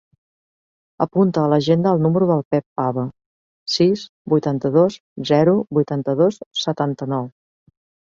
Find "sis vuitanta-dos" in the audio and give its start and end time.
3.75-5.01